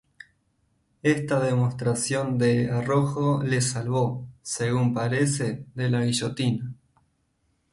Esta 1.03 1.39
demostración 1.39 2.39
de 2.39 2.71
arrojo 2.71 3.43
le 3.43 3.61
salvó, 3.61 4.25
según 4.41 4.95
parece, 4.95 5.67
de 5.75 5.91
la 5.91 6.03
guillotina. 6.03 6.73